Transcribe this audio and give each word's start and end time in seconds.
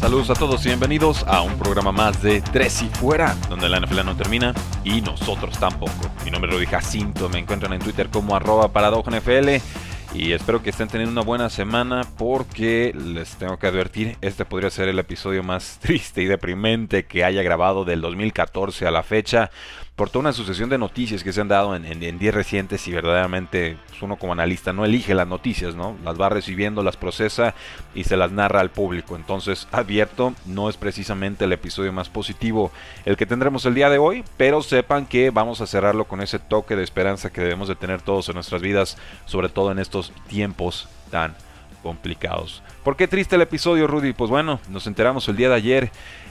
Saludos 0.00 0.30
a 0.30 0.34
todos 0.34 0.64
y 0.64 0.68
bienvenidos 0.68 1.24
a 1.28 1.42
un 1.42 1.58
programa 1.58 1.92
más 1.92 2.22
de 2.22 2.40
Tres 2.40 2.80
y 2.80 2.86
Fuera, 2.86 3.36
donde 3.50 3.68
la 3.68 3.80
NFL 3.80 4.02
no 4.02 4.16
termina 4.16 4.54
y 4.82 5.02
nosotros 5.02 5.58
tampoco. 5.58 5.92
Mi 6.24 6.30
nombre 6.30 6.50
es 6.50 6.56
Rudy 6.56 6.64
Jacinto, 6.64 7.28
me 7.28 7.38
encuentran 7.38 7.74
en 7.74 7.80
Twitter 7.80 8.08
como 8.08 8.34
arroba 8.34 8.72
y 10.12 10.32
espero 10.32 10.62
que 10.62 10.70
estén 10.70 10.88
teniendo 10.88 11.12
una 11.12 11.26
buena 11.26 11.50
semana 11.50 12.02
porque 12.18 12.92
les 12.94 13.36
tengo 13.36 13.58
que 13.58 13.68
advertir, 13.68 14.16
este 14.20 14.44
podría 14.44 14.70
ser 14.70 14.88
el 14.88 14.98
episodio 14.98 15.42
más 15.42 15.78
triste 15.82 16.22
y 16.22 16.26
deprimente 16.26 17.04
que 17.04 17.24
haya 17.24 17.42
grabado 17.42 17.84
del 17.84 18.00
2014 18.00 18.86
a 18.86 18.90
la 18.90 19.02
fecha 19.02 19.50
por 20.00 20.08
toda 20.08 20.20
una 20.20 20.32
sucesión 20.32 20.70
de 20.70 20.78
noticias 20.78 21.22
que 21.22 21.30
se 21.30 21.42
han 21.42 21.48
dado 21.48 21.76
en, 21.76 22.18
días 22.18 22.34
recientes 22.34 22.88
y 22.88 22.90
verdaderamente 22.90 23.76
pues, 23.86 24.00
uno 24.00 24.16
como 24.16 24.32
analista 24.32 24.72
no 24.72 24.86
elige 24.86 25.14
las 25.14 25.28
noticias, 25.28 25.74
¿no? 25.74 25.94
Las 26.02 26.18
va 26.18 26.30
recibiendo, 26.30 26.82
las 26.82 26.96
procesa 26.96 27.54
y 27.94 28.04
se 28.04 28.16
las 28.16 28.32
narra 28.32 28.60
al 28.60 28.70
público. 28.70 29.14
Entonces, 29.14 29.68
advierto, 29.72 30.32
no 30.46 30.70
es 30.70 30.78
precisamente 30.78 31.44
el 31.44 31.52
episodio 31.52 31.92
más 31.92 32.08
positivo 32.08 32.72
el 33.04 33.18
que 33.18 33.26
tendremos 33.26 33.66
el 33.66 33.74
día 33.74 33.90
de 33.90 33.98
hoy, 33.98 34.24
pero 34.38 34.62
sepan 34.62 35.04
que 35.04 35.28
vamos 35.28 35.60
a 35.60 35.66
cerrarlo 35.66 36.06
con 36.06 36.22
ese 36.22 36.38
toque 36.38 36.76
de 36.76 36.82
esperanza 36.82 37.30
que 37.30 37.42
debemos 37.42 37.68
de 37.68 37.76
tener 37.76 38.00
todos 38.00 38.26
en 38.30 38.36
nuestras 38.36 38.62
vidas, 38.62 38.96
sobre 39.26 39.50
todo 39.50 39.70
en 39.70 39.78
estos 39.78 39.99
tiempos 40.28 40.88
tan 41.10 41.34
complicados. 41.82 42.62
¿Por 42.84 42.96
qué 42.96 43.08
triste 43.08 43.36
el 43.36 43.42
episodio, 43.42 43.86
Rudy? 43.86 44.12
Pues 44.12 44.30
bueno, 44.30 44.60
nos 44.68 44.86
enteramos 44.86 45.28
el 45.28 45.36
día 45.36 45.48
de 45.48 45.54
ayer 45.54 45.90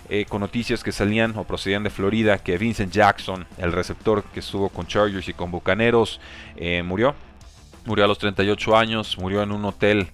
eh, 0.09 0.25
con 0.27 0.41
noticias 0.41 0.83
que 0.83 0.91
salían 0.91 1.37
o 1.37 1.43
procedían 1.43 1.83
de 1.83 1.91
Florida 1.91 2.39
que 2.39 2.57
Vincent 2.57 2.91
Jackson, 2.91 3.45
el 3.57 3.71
receptor 3.71 4.23
que 4.23 4.39
estuvo 4.39 4.69
con 4.69 4.87
Chargers 4.87 5.27
y 5.27 5.33
con 5.33 5.51
Bucaneros, 5.51 6.19
eh, 6.55 6.81
murió. 6.83 7.13
Murió 7.85 8.05
a 8.05 8.07
los 8.07 8.17
38 8.17 8.75
años, 8.75 9.17
murió 9.17 9.43
en 9.43 9.51
un 9.51 9.65
hotel. 9.65 10.07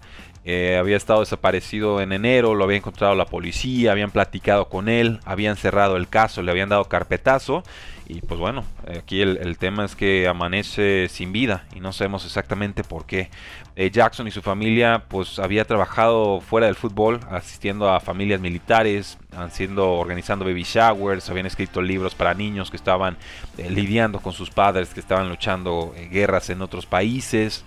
Eh, 0.45 0.77
había 0.77 0.95
estado 0.95 1.21
desaparecido 1.21 2.01
en 2.01 2.11
enero, 2.11 2.53
lo 2.53 2.63
había 2.63 2.77
encontrado 2.77 3.15
la 3.15 3.25
policía, 3.25 3.91
habían 3.91 4.11
platicado 4.11 4.69
con 4.69 4.89
él, 4.89 5.19
habían 5.25 5.57
cerrado 5.57 5.97
el 5.97 6.07
caso, 6.07 6.43
le 6.43 6.51
habían 6.51 6.69
dado 6.69 6.85
carpetazo 6.85 7.63
y 8.07 8.21
pues 8.21 8.39
bueno, 8.39 8.63
aquí 8.99 9.21
el, 9.21 9.57
tema 9.57 9.83
es 9.83 9.95
que 9.95 10.27
amanece 10.27 11.07
sin 11.09 11.31
vida 11.31 11.65
y 11.73 11.79
no 11.79 11.91
sabemos 11.91 12.23
exactamente 12.25 12.83
por 12.83 13.05
qué. 13.05 13.29
Eh, 13.75 13.89
Jackson 13.89 14.27
y 14.27 14.31
su 14.31 14.43
familia 14.43 15.05
pues 15.07 15.39
había 15.39 15.65
trabajado 15.65 16.39
fuera 16.39 16.67
del 16.67 16.75
fútbol, 16.75 17.19
asistiendo 17.31 17.89
a 17.89 17.99
familias 17.99 18.39
militares, 18.39 19.17
haciendo, 19.35 19.93
organizando 19.93 20.45
baby 20.45 20.63
showers, 20.63 21.29
habían 21.31 21.47
escrito 21.47 21.81
libros 21.81 22.13
para 22.13 22.35
niños 22.35 22.69
que 22.69 22.77
estaban 22.77 23.17
eh, 23.57 23.71
lidiando 23.71 24.19
con 24.19 24.33
sus 24.33 24.51
padres, 24.51 24.93
que 24.93 24.99
estaban 24.99 25.27
luchando 25.27 25.95
eh, 25.97 26.07
guerras 26.07 26.51
en 26.51 26.61
otros 26.61 26.85
países. 26.85 27.65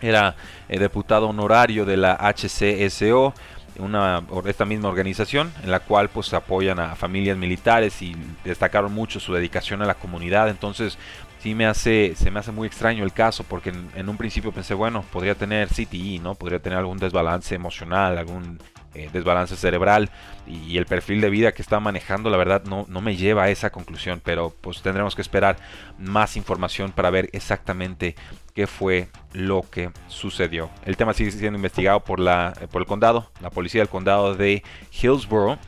Era 0.00 0.36
diputado 0.68 1.28
honorario 1.28 1.84
de 1.84 1.96
la 1.96 2.16
HCSO 2.16 3.32
una, 3.78 4.22
esta 4.46 4.64
misma 4.64 4.88
organización 4.88 5.52
en 5.62 5.70
la 5.70 5.80
cual 5.80 6.08
pues 6.08 6.32
apoyan 6.34 6.78
a 6.78 6.94
familias 6.96 7.36
militares 7.36 8.00
y 8.02 8.16
destacaron 8.44 8.92
mucho 8.92 9.20
su 9.20 9.32
dedicación 9.34 9.82
a 9.82 9.86
la 9.86 9.94
comunidad. 9.94 10.48
Entonces 10.48 10.98
sí 11.40 11.54
me 11.54 11.66
hace 11.66 12.14
se 12.16 12.30
me 12.30 12.40
hace 12.40 12.52
muy 12.52 12.66
extraño 12.66 13.04
el 13.04 13.12
caso 13.12 13.44
porque 13.44 13.72
en, 13.94 14.08
un 14.08 14.16
principio 14.16 14.52
pensé 14.52 14.74
bueno 14.74 15.04
podría 15.12 15.34
tener 15.34 15.68
CTE 15.68 16.18
no 16.20 16.34
podría 16.34 16.58
tener 16.58 16.78
algún 16.78 16.98
desbalance 16.98 17.54
emocional 17.54 18.16
algún 18.16 18.58
eh, 18.96 19.10
desbalance 19.12 19.56
cerebral 19.56 20.10
y 20.46 20.78
el 20.78 20.86
perfil 20.86 21.20
de 21.20 21.30
vida 21.30 21.52
que 21.52 21.62
está 21.62 21.80
manejando 21.80 22.30
la 22.30 22.36
verdad 22.36 22.64
no, 22.64 22.86
no 22.88 23.00
me 23.00 23.16
lleva 23.16 23.44
a 23.44 23.50
esa 23.50 23.70
conclusión 23.70 24.20
pero 24.24 24.54
pues 24.60 24.80
tendremos 24.82 25.14
que 25.14 25.22
esperar 25.22 25.56
más 25.98 26.36
información 26.36 26.92
para 26.92 27.10
ver 27.10 27.28
exactamente 27.32 28.14
qué 28.56 28.66
fue 28.66 29.08
lo 29.34 29.62
que 29.70 29.90
sucedió. 30.08 30.70
El 30.86 30.96
tema 30.96 31.12
sigue 31.12 31.30
siendo 31.30 31.58
investigado 31.58 32.00
por, 32.00 32.18
la, 32.18 32.54
eh, 32.58 32.66
por 32.66 32.80
el 32.80 32.88
condado, 32.88 33.30
la 33.42 33.50
policía 33.50 33.82
del 33.82 33.90
condado 33.90 34.34
de 34.34 34.62
Hillsborough. 34.90 35.58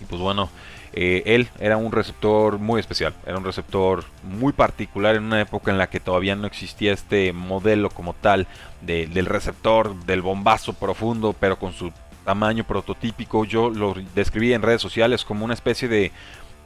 Y 0.00 0.06
pues 0.06 0.22
bueno, 0.22 0.48
eh, 0.94 1.22
él 1.26 1.48
era 1.58 1.76
un 1.76 1.92
receptor 1.92 2.58
muy 2.58 2.80
especial, 2.80 3.14
era 3.26 3.36
un 3.36 3.44
receptor 3.44 4.04
muy 4.22 4.52
particular 4.52 5.16
en 5.16 5.24
una 5.24 5.40
época 5.40 5.70
en 5.70 5.76
la 5.76 5.88
que 5.88 5.98
todavía 6.00 6.34
no 6.34 6.46
existía 6.46 6.92
este 6.92 7.32
modelo 7.32 7.90
como 7.90 8.14
tal 8.14 8.46
del 8.80 9.26
receptor, 9.26 9.94
del 10.04 10.22
bombazo 10.22 10.72
profundo, 10.72 11.34
pero 11.38 11.58
con 11.58 11.72
su 11.72 11.90
tamaño 12.24 12.64
prototípico. 12.64 13.44
Yo 13.44 13.70
lo 13.70 13.94
describí 14.14 14.52
en 14.52 14.62
redes 14.62 14.82
sociales 14.82 15.24
como 15.24 15.44
una 15.44 15.54
especie 15.54 15.88
de 15.88 16.12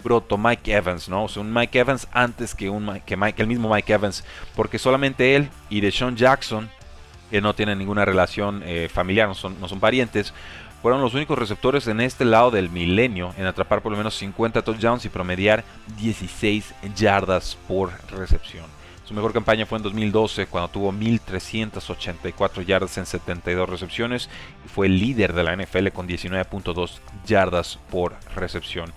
proto 0.02 0.38
Mike 0.38 0.72
Evans, 0.72 1.08
¿no? 1.08 1.24
O 1.24 1.28
sea, 1.28 1.42
un 1.42 1.52
Mike 1.52 1.78
Evans 1.78 2.08
antes 2.12 2.54
que, 2.54 2.70
un, 2.70 3.00
que, 3.04 3.16
Mike, 3.16 3.42
el 3.42 3.48
mismo 3.48 3.72
Mike 3.72 3.92
Evans, 3.92 4.24
porque 4.54 4.78
solamente 4.78 5.34
él 5.34 5.50
y 5.69 5.80
Deshaun 5.80 6.16
Jackson, 6.16 6.70
que 7.30 7.41
no 7.41 7.54
tienen 7.54 7.78
ninguna 7.78 8.04
relación 8.04 8.62
eh, 8.64 8.88
familiar, 8.92 9.28
no 9.28 9.34
son, 9.34 9.60
no 9.60 9.69
son 9.69 9.80
parientes, 9.80 10.32
fueron 10.80 11.00
los 11.00 11.14
únicos 11.14 11.38
receptores 11.38 11.88
en 11.88 12.00
este 12.00 12.25
lado 12.25 12.50
del 12.50 12.70
milenio 12.70 13.34
en 13.36 13.46
atrapar 13.46 13.82
por 13.82 13.90
lo 13.90 13.98
menos 13.98 14.14
50 14.16 14.62
touchdowns 14.62 15.04
y 15.04 15.08
promediar 15.08 15.64
16 15.98 16.72
yardas 16.96 17.58
por 17.66 17.90
recepción. 18.10 18.77
Su 19.08 19.14
mejor 19.14 19.32
campaña 19.32 19.64
fue 19.64 19.78
en 19.78 19.84
2012 19.84 20.48
cuando 20.48 20.69
tuvo 20.69 20.92
1.384 20.92 22.62
yardas 22.66 22.98
en 22.98 23.06
72 23.06 23.66
recepciones 23.66 24.28
y 24.66 24.69
fue 24.69 24.86
líder 24.91 25.32
de 25.32 25.44
la 25.44 25.56
NFL 25.56 25.88
con 25.94 26.06
19.2 26.06 26.98
yardas 27.26 27.78
por 27.91 28.16
recepción. 28.36 28.92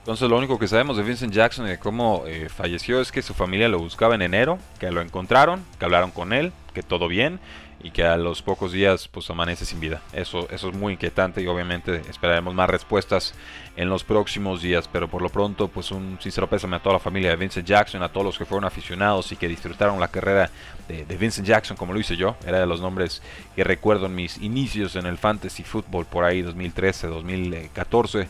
Entonces 0.00 0.28
lo 0.28 0.36
único 0.36 0.58
que 0.58 0.66
sabemos 0.66 0.96
de 0.96 1.04
Vincent 1.04 1.32
Jackson 1.32 1.68
y 1.68 1.70
de 1.70 1.78
cómo 1.78 2.24
eh, 2.26 2.48
falleció 2.48 3.00
es 3.00 3.12
que 3.12 3.22
su 3.22 3.34
familia 3.34 3.68
lo 3.68 3.78
buscaba 3.78 4.16
en 4.16 4.22
enero, 4.22 4.58
que 4.80 4.90
lo 4.90 5.00
encontraron, 5.00 5.64
que 5.78 5.84
hablaron 5.84 6.10
con 6.10 6.32
él, 6.32 6.52
que 6.74 6.82
todo 6.82 7.06
bien 7.06 7.38
y 7.82 7.90
que 7.90 8.04
a 8.04 8.16
los 8.16 8.42
pocos 8.42 8.72
días 8.72 9.08
pues 9.08 9.28
amanece 9.30 9.64
sin 9.64 9.80
vida. 9.80 10.00
Eso, 10.12 10.48
eso 10.50 10.68
es 10.68 10.74
muy 10.74 10.94
inquietante 10.94 11.42
y 11.42 11.46
obviamente 11.46 12.02
esperaremos 12.08 12.54
más 12.54 12.70
respuestas 12.70 13.34
en 13.76 13.88
los 13.88 14.04
próximos 14.04 14.62
días, 14.62 14.88
pero 14.88 15.08
por 15.08 15.22
lo 15.22 15.28
pronto 15.28 15.68
pues 15.68 15.90
un 15.90 16.18
sincero 16.20 16.48
pésame 16.48 16.76
a 16.76 16.82
toda 16.82 16.94
la 16.94 17.00
familia 17.00 17.30
de 17.30 17.36
Vincent 17.36 17.66
Jackson, 17.66 18.02
a 18.02 18.10
todos 18.10 18.26
los 18.26 18.38
que 18.38 18.44
fueron 18.44 18.64
aficionados 18.64 19.32
y 19.32 19.36
que 19.36 19.48
disfrutaron 19.48 19.98
la 19.98 20.08
carrera 20.08 20.50
de, 20.88 21.04
de 21.04 21.16
Vincent 21.16 21.46
Jackson 21.46 21.76
como 21.76 21.92
lo 21.92 22.00
hice 22.00 22.16
yo, 22.16 22.36
era 22.46 22.60
de 22.60 22.66
los 22.66 22.80
nombres 22.80 23.22
que 23.56 23.64
recuerdo 23.64 24.06
en 24.06 24.14
mis 24.14 24.38
inicios 24.38 24.96
en 24.96 25.06
el 25.06 25.18
fantasy 25.18 25.64
football 25.64 26.06
por 26.06 26.24
ahí 26.24 26.42
2013, 26.42 27.08
2014 27.08 28.28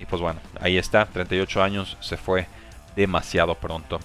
y 0.00 0.06
pues 0.06 0.20
bueno, 0.20 0.40
ahí 0.60 0.76
está, 0.76 1.06
38 1.06 1.62
años, 1.62 1.96
se 2.00 2.16
fue 2.16 2.46
demasiado 2.96 3.54
pronto. 3.54 3.98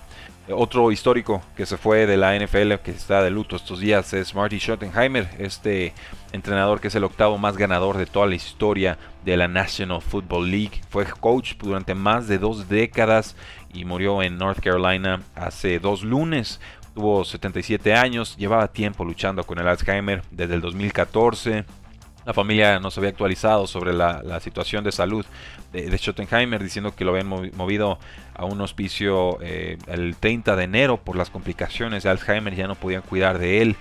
Otro 0.52 0.92
histórico 0.92 1.44
que 1.56 1.68
se 1.68 1.78
fue 1.78 2.08
de 2.08 2.18
la 2.18 2.36
NFL, 2.36 2.76
que 2.84 2.90
está 2.90 3.22
de 3.22 3.30
luto 3.30 3.56
estos 3.56 3.80
días, 3.80 4.14
es 4.14 4.34
Marty 4.34 4.58
Schottenheimer, 4.58 5.30
este 5.38 5.94
entrenador 6.32 6.82
que 6.82 6.88
es 6.88 6.96
el 6.96 7.04
octavo 7.04 7.38
más 7.38 7.56
ganador 7.56 7.98
de 7.98 8.08
toda 8.08 8.26
la 8.26 8.34
historia 8.34 8.98
de 9.24 9.38
la 9.38 9.48
National 9.48 10.02
Football 10.02 10.50
League. 10.50 10.82
Fue 10.90 11.06
coach 11.06 11.54
durante 11.60 11.94
más 11.94 12.28
de 12.28 12.40
dos 12.40 12.68
décadas 12.68 13.36
y 13.74 13.86
murió 13.86 14.24
en 14.24 14.40
North 14.40 14.60
Carolina 14.60 15.22
hace 15.36 15.78
dos 15.78 16.02
lunes. 16.02 16.60
Tuvo 16.96 17.24
77 17.24 17.94
años, 17.94 18.36
llevaba 18.36 18.70
tiempo 18.70 19.06
luchando 19.06 19.44
con 19.44 19.60
el 19.60 19.68
Alzheimer 19.68 20.24
desde 20.32 20.56
el 20.56 20.62
2014 20.62 21.64
la 22.30 22.34
familia 22.36 22.80
no 22.80 22.92
se 22.92 23.00
había 23.00 23.10
actualizado 23.10 23.66
sobre 23.66 23.92
la, 23.92 24.40
situación 24.40 24.84
de 24.84 24.92
salud 24.92 25.26
de, 25.74 25.98
Schottenheimer, 25.98 26.62
diciendo 26.62 26.94
que 26.96 27.04
lo 27.04 27.10
habían 27.10 27.28
movido 27.28 27.98
a 28.36 28.46
un 28.46 28.62
hospicio 28.62 29.40
eh, 29.42 29.80
el 29.88 30.16
30 30.16 30.56
de 30.56 30.64
enero 30.64 30.98
por 30.98 31.16
las 31.16 31.32
complicaciones 31.32 32.04
de 32.04 32.12
Alzheimer, 32.12 32.54
ya 32.54 32.68
no 32.68 32.76
podían 32.76 33.02
cuidar 33.02 33.40
de 33.40 33.64
él. 33.64 33.76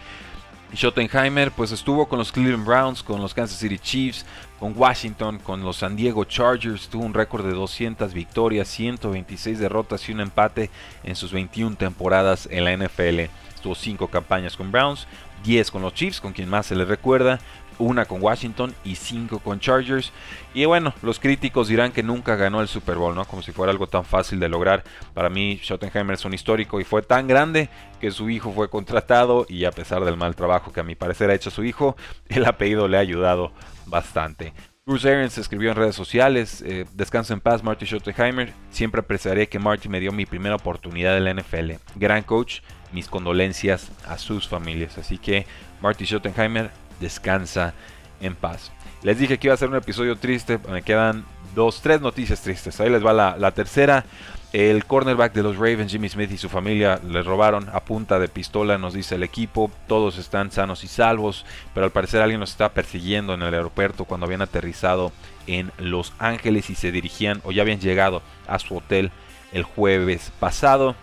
Schottenheimer 0.74 1.50
pues 1.50 1.72
estuvo 1.72 2.08
con 2.08 2.18
los 2.18 2.32
Cleveland 2.32 2.64
Browns, 2.64 3.02
con 3.02 3.20
los 3.20 3.34
Kansas 3.34 3.58
City 3.58 3.78
Chiefs, 3.78 4.24
con 4.58 4.72
Washington, 4.74 5.40
con 5.40 5.62
los 5.62 5.76
San 5.76 5.94
Diego 5.94 6.24
Chargers, 6.24 6.88
tuvo 6.88 7.04
un 7.04 7.12
récord 7.12 7.44
de 7.44 7.52
200 7.52 8.14
victorias, 8.14 8.68
126 8.68 9.58
derrotas 9.58 10.08
y 10.08 10.12
un 10.12 10.20
empate 10.20 10.70
en 11.04 11.16
sus 11.16 11.32
21 11.32 11.76
temporadas 11.76 12.48
en 12.50 12.64
la 12.64 12.74
NFL. 12.74 13.30
Tuvo 13.62 13.74
5 13.74 14.08
campañas 14.08 14.56
con 14.56 14.72
Browns, 14.72 15.06
10 15.44 15.70
con 15.70 15.82
los 15.82 15.94
Chiefs, 15.94 16.20
con 16.20 16.32
quien 16.32 16.48
más 16.48 16.66
se 16.66 16.76
le 16.76 16.84
recuerda, 16.84 17.40
una 17.78 18.04
con 18.04 18.22
Washington 18.22 18.74
y 18.84 18.94
5 18.96 19.40
con 19.40 19.60
Chargers. 19.60 20.12
Y 20.54 20.64
bueno, 20.64 20.94
los 21.02 21.18
críticos 21.18 21.68
dirán 21.68 21.92
que 21.92 22.02
nunca 22.02 22.36
ganó 22.36 22.60
el 22.60 22.68
Super 22.68 22.96
Bowl, 22.96 23.14
¿no? 23.14 23.24
Como 23.24 23.42
si 23.42 23.52
fuera 23.52 23.72
algo 23.72 23.86
tan 23.86 24.04
fácil 24.04 24.40
de 24.40 24.48
lograr. 24.48 24.84
Para 25.14 25.30
mí, 25.30 25.60
Schottenheimer 25.62 26.14
es 26.14 26.24
un 26.24 26.34
histórico 26.34 26.80
y 26.80 26.84
fue 26.84 27.02
tan 27.02 27.26
grande 27.26 27.68
que 28.00 28.10
su 28.10 28.30
hijo 28.30 28.52
fue 28.52 28.70
contratado 28.70 29.46
y 29.48 29.64
a 29.64 29.72
pesar 29.72 30.04
del 30.04 30.16
mal 30.16 30.36
trabajo 30.36 30.72
que 30.72 30.80
a 30.80 30.84
mi 30.84 30.94
parecer 30.94 31.30
ha 31.30 31.34
hecho 31.34 31.50
su 31.50 31.64
hijo, 31.64 31.96
el 32.28 32.44
apellido 32.44 32.88
le 32.88 32.96
ha 32.96 33.00
ayudado 33.00 33.52
bastante. 33.86 34.52
Bruce 34.88 35.06
Arians 35.06 35.36
escribió 35.36 35.68
en 35.68 35.76
redes 35.76 35.94
sociales, 35.94 36.62
eh, 36.66 36.86
descansa 36.94 37.34
en 37.34 37.40
paz 37.40 37.62
Marty 37.62 37.84
Schottenheimer, 37.84 38.54
siempre 38.70 39.02
apreciaré 39.02 39.46
que 39.46 39.58
Marty 39.58 39.90
me 39.90 40.00
dio 40.00 40.12
mi 40.12 40.24
primera 40.24 40.54
oportunidad 40.54 41.18
en 41.18 41.24
la 41.24 41.34
NFL. 41.34 41.72
Gran 41.96 42.22
coach, 42.22 42.60
mis 42.90 43.06
condolencias 43.06 43.92
a 44.06 44.16
sus 44.16 44.48
familias. 44.48 44.96
Así 44.96 45.18
que 45.18 45.44
Marty 45.82 46.06
Schottenheimer 46.06 46.70
descansa 47.00 47.74
en 48.20 48.34
paz. 48.34 48.72
Les 49.02 49.18
dije 49.18 49.38
que 49.38 49.46
iba 49.46 49.54
a 49.54 49.58
ser 49.58 49.68
un 49.68 49.76
episodio 49.76 50.16
triste, 50.16 50.58
me 50.68 50.82
quedan 50.82 51.24
dos, 51.54 51.80
tres 51.80 52.00
noticias 52.00 52.40
tristes. 52.40 52.80
Ahí 52.80 52.90
les 52.90 53.04
va 53.04 53.12
la, 53.12 53.50
tercera. 53.52 54.04
El 54.52 54.86
cornerback 54.86 55.34
de 55.34 55.42
los 55.42 55.56
Ravens, 55.56 55.92
Jimmy 55.92 56.08
Smith 56.08 56.32
y 56.32 56.38
su 56.38 56.48
familia 56.48 57.00
le 57.06 57.22
robaron 57.22 57.68
a 57.72 57.80
punta 57.80 58.18
de 58.18 58.28
pistola, 58.28 58.78
nos 58.78 58.94
dice 58.94 59.16
el 59.16 59.22
equipo. 59.22 59.70
Todos 59.86 60.16
están 60.18 60.50
sanos 60.50 60.84
y 60.84 60.88
salvos, 60.88 61.44
pero 61.74 61.84
al 61.84 61.92
parecer 61.92 62.22
alguien 62.22 62.40
los 62.40 62.52
está 62.52 62.70
persiguiendo 62.70 63.34
en 63.34 63.42
el 63.42 63.52
aeropuerto 63.52 64.04
cuando 64.04 64.24
habían 64.24 64.40
aterrizado 64.40 65.12
en 65.46 65.70
Los 65.78 66.12
Ángeles 66.18 66.70
y 66.70 66.74
se 66.74 66.92
dirigían 66.92 67.40
o 67.44 67.52
ya 67.52 67.62
habían 67.62 67.80
llegado 67.80 68.22
a 68.46 68.58
su 68.58 68.76
hotel 68.76 69.10
el 69.52 69.64
jueves 69.64 70.32
pasado. 70.40 70.94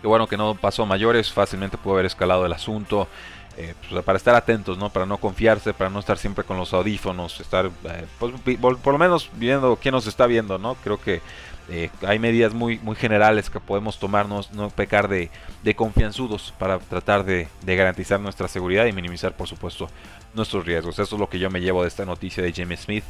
Que 0.00 0.06
bueno 0.06 0.28
que 0.28 0.36
no 0.36 0.54
pasó 0.54 0.86
mayores, 0.86 1.32
fácilmente 1.32 1.78
pudo 1.78 1.94
haber 1.94 2.06
escalado 2.06 2.46
el 2.46 2.52
asunto. 2.52 3.08
Eh, 3.58 3.74
pues, 3.88 4.04
para 4.04 4.18
estar 4.18 4.34
atentos, 4.34 4.76
¿no? 4.76 4.90
Para 4.90 5.06
no 5.06 5.16
confiarse, 5.16 5.72
para 5.72 5.88
no 5.88 6.00
estar 6.00 6.18
siempre 6.18 6.44
con 6.44 6.58
los 6.58 6.74
audífonos, 6.74 7.40
estar, 7.40 7.70
eh, 7.84 8.04
pues, 8.18 8.34
por, 8.58 8.92
lo 8.92 8.98
menos 8.98 9.30
viendo 9.34 9.76
quién 9.76 9.92
nos 9.92 10.06
está 10.06 10.26
viendo, 10.26 10.58
¿no? 10.58 10.74
Creo 10.74 11.00
que 11.00 11.22
eh, 11.70 11.88
hay 12.06 12.18
medidas 12.18 12.52
muy, 12.52 12.78
muy 12.80 12.96
generales 12.96 13.48
que 13.48 13.58
podemos 13.58 13.98
tomarnos, 13.98 14.52
no 14.52 14.68
pecar 14.68 15.08
de, 15.08 15.30
confianzudos 15.74 16.52
para 16.58 16.78
tratar 16.78 17.24
de, 17.24 17.48
de, 17.62 17.76
garantizar 17.76 18.20
nuestra 18.20 18.46
seguridad 18.46 18.84
y 18.84 18.92
minimizar, 18.92 19.34
por 19.34 19.48
supuesto, 19.48 19.88
nuestros 20.34 20.66
riesgos. 20.66 20.98
Eso 20.98 21.16
es 21.16 21.20
lo 21.20 21.30
que 21.30 21.38
yo 21.38 21.48
me 21.48 21.62
llevo 21.62 21.80
de 21.80 21.88
esta 21.88 22.04
noticia 22.04 22.42
de 22.42 22.52
James 22.52 22.80
Smith, 22.80 23.04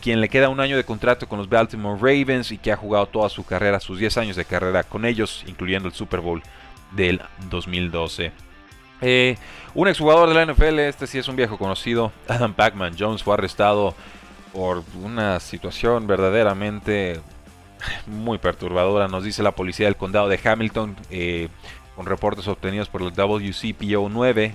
quien 0.00 0.22
le 0.22 0.30
queda 0.30 0.48
un 0.48 0.60
año 0.60 0.78
de 0.78 0.84
contrato 0.84 1.28
con 1.28 1.38
los 1.38 1.50
Baltimore 1.50 2.00
Ravens 2.00 2.50
y 2.50 2.56
que 2.56 2.72
ha 2.72 2.76
jugado 2.78 3.06
toda 3.06 3.28
su 3.28 3.44
carrera, 3.44 3.78
sus 3.78 3.98
10 3.98 4.16
años 4.16 4.36
de 4.36 4.46
carrera 4.46 4.84
con 4.84 5.04
ellos, 5.04 5.44
incluyendo 5.46 5.86
el 5.86 5.94
Super 5.94 6.20
Bowl 6.20 6.42
del 6.92 7.20
2012. 7.50 8.51
Eh, 9.02 9.36
un 9.74 9.88
exjugador 9.88 10.28
de 10.28 10.34
la 10.34 10.46
NFL, 10.46 10.78
este 10.78 11.08
sí 11.08 11.18
es 11.18 11.26
un 11.26 11.34
viejo 11.34 11.58
conocido, 11.58 12.12
Adam 12.28 12.54
Pacman 12.54 12.94
Jones 12.96 13.22
fue 13.22 13.34
arrestado 13.34 13.94
por 14.52 14.84
una 15.02 15.40
situación 15.40 16.06
verdaderamente 16.06 17.20
muy 18.06 18.38
perturbadora, 18.38 19.08
nos 19.08 19.24
dice 19.24 19.42
la 19.42 19.56
policía 19.56 19.86
del 19.86 19.96
condado 19.96 20.28
de 20.28 20.38
Hamilton, 20.42 20.96
eh, 21.10 21.48
con 21.96 22.06
reportes 22.06 22.46
obtenidos 22.46 22.88
por 22.88 23.02
el 23.02 23.12
WCPO 23.12 24.08
9, 24.08 24.54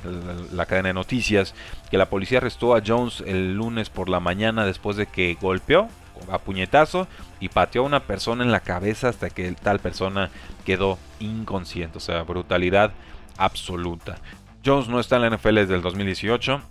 la, 0.53 0.65
cadena 0.65 0.89
de 0.89 0.93
noticias, 0.93 1.53
que 1.91 1.97
la 1.97 2.09
policía 2.09 2.39
arrestó 2.39 2.73
a 2.75 2.81
Jones 2.85 3.21
el 3.27 3.53
lunes 3.53 3.89
por 3.89 4.09
la 4.09 4.19
mañana 4.19 4.65
después 4.65 4.97
de 4.97 5.07
que 5.07 5.37
golpeó 5.39 5.89
a 6.31 6.39
puñetazo 6.39 7.07
y 7.39 7.49
pateó 7.49 7.83
a 7.83 7.85
una 7.85 7.99
persona 7.99 8.43
en 8.43 8.51
la 8.51 8.61
cabeza 8.61 9.09
hasta 9.09 9.29
que 9.29 9.51
tal 9.51 9.79
persona 9.79 10.31
quedó 10.65 10.97
inconsciente, 11.19 11.97
o 11.97 12.01
sea, 12.01 12.23
brutalidad 12.23 12.91
absoluta. 13.37 14.17
Jones 14.65 14.87
no 14.87 14.99
está 14.99 15.15
en 15.15 15.23
la 15.23 15.29
NFL 15.29 15.55
desde 15.55 15.75
el 15.75 15.81
2018. 15.81 16.61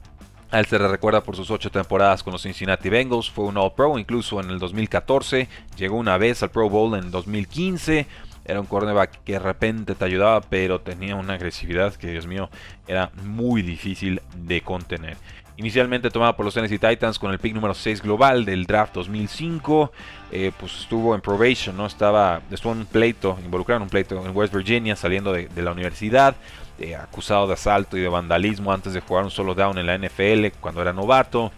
A 0.50 0.60
él 0.60 0.66
se 0.66 0.78
le 0.78 0.86
recuerda 0.86 1.22
por 1.22 1.34
sus 1.34 1.50
ocho 1.50 1.70
temporadas 1.70 2.22
con 2.22 2.32
los 2.32 2.42
Cincinnati 2.42 2.88
Bengals, 2.88 3.28
fue 3.30 3.46
un 3.46 3.56
All-Pro 3.56 3.98
incluso 3.98 4.40
en 4.40 4.50
el 4.50 4.60
2014, 4.60 5.48
llegó 5.76 5.96
una 5.96 6.18
vez 6.18 6.40
al 6.44 6.50
Pro 6.50 6.70
Bowl 6.70 6.96
en 6.96 7.10
2015, 7.10 8.06
era 8.44 8.60
un 8.60 8.66
cornerback 8.66 9.24
que 9.24 9.32
de 9.32 9.38
repente 9.40 9.96
te 9.96 10.04
ayudaba, 10.04 10.40
pero 10.40 10.80
tenía 10.80 11.16
una 11.16 11.34
agresividad 11.34 11.94
que, 11.96 12.12
Dios 12.12 12.28
mío, 12.28 12.48
era 12.86 13.10
muy 13.24 13.62
difícil 13.62 14.22
de 14.36 14.60
contener. 14.60 15.16
Inicialmente 15.58 16.10
tomado 16.10 16.36
por 16.36 16.44
los 16.44 16.52
Tennessee 16.52 16.78
Titans 16.78 17.18
con 17.18 17.32
el 17.32 17.38
pick 17.38 17.54
número 17.54 17.72
6 17.72 18.02
global 18.02 18.44
del 18.44 18.66
draft 18.66 18.94
2005, 18.94 19.90
eh, 20.30 20.52
pues 20.58 20.80
estuvo 20.80 21.14
en 21.14 21.22
probation, 21.22 21.76
¿no? 21.76 21.86
Estaba, 21.86 22.42
estuvo 22.50 22.72
en 22.72 22.80
un 22.80 22.86
pleito, 22.86 23.38
involucrado 23.42 23.78
en 23.78 23.82
un 23.84 23.88
pleito 23.88 24.22
en 24.24 24.36
West 24.36 24.52
Virginia, 24.52 24.96
saliendo 24.96 25.32
de, 25.32 25.48
de 25.48 25.62
la 25.62 25.72
universidad. 25.72 26.36
Eh, 26.78 26.94
acusado 26.94 27.46
de 27.46 27.54
asalto 27.54 27.96
y 27.96 28.02
de 28.02 28.08
vandalismo 28.08 28.70
antes 28.70 28.92
de 28.92 29.00
jugar 29.00 29.24
un 29.24 29.30
solo 29.30 29.54
down 29.54 29.78
en 29.78 29.86
la 29.86 29.96
NFL 29.96 30.58
cuando 30.60 30.82
era 30.82 30.92
novato. 30.92 31.50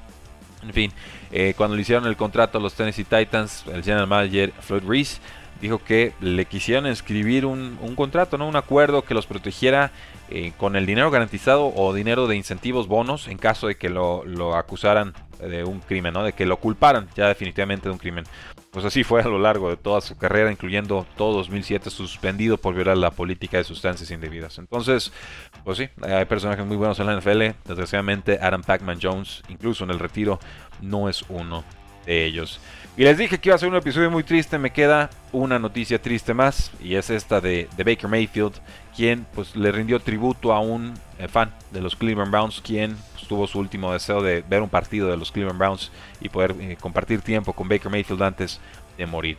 En 0.63 0.73
fin, 0.73 0.93
eh, 1.33 1.55
cuando 1.57 1.75
le 1.75 1.83
hicieron 1.83 2.07
el 2.07 2.17
contrato 2.17 2.59
a 2.59 2.61
los 2.61 2.75
Tennessee 2.75 3.03
Titans, 3.03 3.65
el 3.67 3.83
general 3.83 4.07
manager 4.07 4.53
Floyd 4.61 4.85
Reese 4.87 5.21
dijo 5.61 5.79
que 5.79 6.13
le 6.21 6.45
quisieron 6.45 6.87
escribir 6.87 7.47
un, 7.47 7.77
contrato, 7.97 8.39
¿no? 8.39 8.47
un 8.47 8.57
acuerdo 8.57 9.03
que 9.03 9.15
los 9.15 9.27
protegiera 9.27 9.91
eh, 10.31 10.53
con 10.57 10.77
el 10.77 10.87
dinero 10.87 11.11
garantizado 11.11 11.73
o 11.75 11.93
dinero 11.95 12.27
de 12.27 12.37
incentivos 12.37 12.87
bonos 12.87 13.29
en 13.29 13.39
caso 13.39 13.67
de 13.67 13.77
que 13.77 13.89
lo, 13.89 14.25
lo 14.25 14.57
acusaran 14.57 15.15
de 15.41 15.65
un 15.65 15.81
crimen, 15.81 16.15
¿no? 16.15 16.25
de 16.25 16.33
que 16.33 16.47
lo 16.47 16.59
culparan 16.59 17.09
ya 17.15 17.29
definitivamente 17.29 17.89
de 17.89 17.93
un 17.93 17.99
crimen. 17.99 18.25
Pues 18.71 18.85
así 18.85 19.03
fue 19.03 19.23
a 19.23 19.29
lo 19.29 19.39
largo 19.39 19.71
de 19.71 19.77
toda 19.77 20.01
su 20.01 20.17
carrera, 20.19 20.53
incluyendo 20.53 21.07
todo 21.17 21.39
2007 21.39 21.91
suspendido 21.91 22.59
por 22.59 22.75
violar 22.75 22.99
la 22.99 23.11
política 23.11 23.57
de 23.57 23.65
sustancias 23.65 24.11
indebidas. 24.11 24.59
Entonces, 24.59 25.13
pues 25.65 25.79
sí, 25.79 25.89
hay 26.03 26.27
personajes 26.27 26.67
muy 26.67 26.77
buenos 26.77 27.01
en 27.01 27.07
la 27.07 27.17
NFL. 27.17 27.57
Desgraciadamente, 27.65 28.39
Adam 28.43 28.63
Pacman 28.63 28.99
Jones, 29.01 29.43
incluso 29.49 29.85
en 29.85 29.91
el 29.91 29.99
retiro, 29.99 30.39
no 30.83 31.09
es 31.09 31.25
uno 31.29 31.65
de 32.05 32.27
ellos. 32.27 32.61
Y 32.99 33.05
les 33.05 33.17
dije 33.17 33.39
que 33.39 33.51
iba 33.51 33.55
a 33.55 33.59
ser 33.59 33.69
un 33.69 33.77
episodio 33.77 34.11
muy 34.11 34.25
triste. 34.25 34.59
Me 34.59 34.73
queda 34.73 35.09
una 35.31 35.61
noticia 35.61 36.03
triste 36.03 36.35
más. 36.35 36.73
Y 36.83 36.97
es 36.97 37.11
esta 37.11 37.41
de, 37.41 37.69
Baker 37.77 38.09
Mayfield. 38.09 38.55
Quien 38.97 39.25
pues 39.37 39.55
le 39.55 39.71
rindió 39.71 40.01
tributo 40.01 40.53
a 40.53 40.59
un 40.59 40.95
eh, 41.21 41.29
fan 41.29 41.55
de 41.71 41.81
los 41.81 41.95
Cleveland 41.95 42.33
Browns. 42.33 42.61
Quien 42.61 42.97
pues, 43.15 43.29
tuvo 43.29 43.47
su 43.47 43.61
último 43.61 43.93
deseo 43.93 44.21
de 44.21 44.43
ver 44.49 44.63
un 44.63 44.69
partido 44.69 45.09
de 45.09 45.17
los 45.17 45.31
Cleveland 45.31 45.61
Browns. 45.61 45.93
Y 46.21 46.29
poder 46.29 46.57
eh, 46.59 46.77
compartir 46.81 47.23
tiempo 47.23 47.53
con 47.53 47.69
Baker 47.69 47.89
Mayfield 47.89 48.21
antes 48.21 48.61
de 48.97 49.07
morir. 49.07 49.37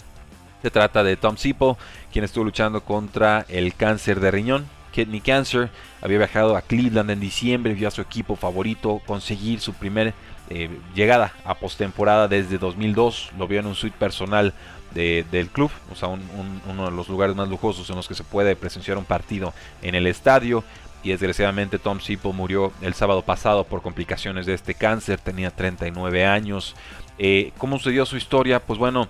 Se 0.61 0.71
trata 0.71 1.03
de 1.03 1.17
Tom 1.17 1.35
Sipo. 1.35 1.77
Quien 2.13 2.23
estuvo 2.23 2.45
luchando 2.45 2.85
contra 2.85 3.45
el 3.49 3.75
cáncer 3.75 4.21
de 4.21 4.31
riñón. 4.31 4.67
Kidney 4.93 5.19
Cancer. 5.19 5.69
Había 6.01 6.19
viajado 6.19 6.55
a 6.55 6.61
Cleveland 6.61 7.11
en 7.11 7.19
diciembre. 7.19 7.73
Vio 7.73 7.89
a 7.89 7.91
su 7.91 7.99
equipo 7.99 8.37
favorito 8.37 9.01
conseguir 9.05 9.59
su 9.59 9.73
primer 9.73 10.13
eh, 10.49 10.69
llegada 10.95 11.33
a 11.45 11.55
postemporada 11.55 12.27
desde 12.27 12.57
2002. 12.57 13.31
Lo 13.37 13.47
vio 13.47 13.59
en 13.59 13.67
un 13.67 13.75
suite 13.75 13.97
personal 13.97 14.53
del 14.93 15.49
club, 15.49 15.69
o 15.91 15.95
sea, 15.95 16.07
uno 16.07 16.85
de 16.85 16.91
los 16.91 17.07
lugares 17.09 17.35
más 17.35 17.47
lujosos 17.47 17.87
en 17.91 17.95
los 17.95 18.07
que 18.07 18.15
se 18.15 18.23
puede 18.23 18.55
presenciar 18.55 18.97
un 18.97 19.05
partido 19.05 19.53
en 19.83 19.93
el 19.93 20.07
estadio. 20.07 20.63
Y 21.03 21.11
desgraciadamente 21.11 21.77
Tom 21.79 21.99
Sipo 21.99 22.33
murió 22.33 22.73
el 22.81 22.93
sábado 22.93 23.21
pasado 23.21 23.63
por 23.63 23.81
complicaciones 23.81 24.47
de 24.47 24.55
este 24.55 24.73
cáncer, 24.73 25.19
tenía 25.19 25.51
39 25.51 26.25
años. 26.25 26.75
Eh, 27.19 27.53
¿Cómo 27.57 27.77
sucedió 27.77 28.05
su 28.05 28.17
historia? 28.17 28.59
Pues 28.59 28.79
bueno, 28.79 29.07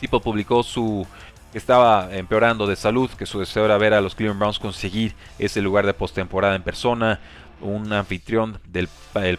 Sipo 0.00 0.20
publicó 0.20 0.62
su 0.62 1.06
que 1.52 1.58
estaba 1.58 2.08
empeorando 2.12 2.66
de 2.66 2.76
salud, 2.76 3.10
que 3.10 3.26
su 3.26 3.38
deseo 3.38 3.66
era 3.66 3.76
ver 3.76 3.92
a 3.92 4.00
los 4.00 4.14
Cleveland 4.14 4.40
Browns 4.40 4.58
conseguir 4.58 5.14
ese 5.38 5.60
lugar 5.60 5.84
de 5.84 5.92
postemporada 5.92 6.56
en 6.56 6.62
persona 6.62 7.20
un 7.62 7.92
anfitrión 7.92 8.58
del, 8.66 8.88